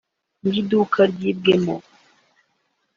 [0.41, 1.75] nyir’iduka ryibwemo